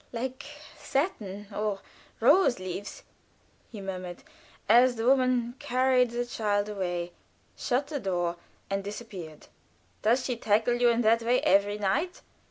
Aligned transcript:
Like 0.11 0.47
satin, 0.79 1.45
or 1.55 1.79
rose 2.19 2.57
leaves!" 2.57 3.03
he 3.69 3.79
murmured, 3.81 4.23
as 4.67 4.95
the 4.95 5.05
woman 5.05 5.53
carried 5.59 6.09
the 6.09 6.25
child 6.25 6.67
away, 6.67 7.11
shut 7.55 7.85
the 7.85 7.99
door 7.99 8.37
and 8.67 8.83
disappeared. 8.83 9.45
"Does 10.01 10.25
she 10.25 10.37
tackle 10.37 10.73
you 10.77 10.89
in 10.89 11.01
that 11.01 11.21
way 11.21 11.39
every 11.41 11.77
night?" 11.77 12.23